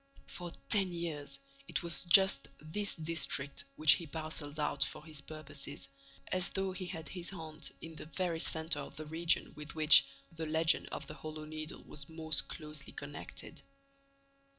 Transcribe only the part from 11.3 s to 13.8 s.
Needle was most closely connected.